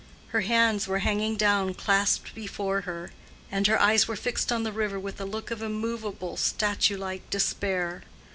[0.29, 3.11] Her hands were hanging down clasped before her,
[3.51, 7.29] and her eyes were fixed on the river with a look of immovable, statue like
[7.29, 8.01] despair.